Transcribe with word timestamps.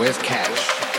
With 0.00 0.18
Cash? 0.22 0.89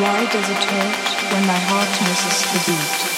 Why 0.00 0.24
does 0.24 0.48
it 0.48 0.64
hurt 0.64 1.32
when 1.34 1.46
my 1.46 1.58
heart 1.68 2.00
misses 2.00 2.50
the 2.50 2.72
beat? 2.72 3.11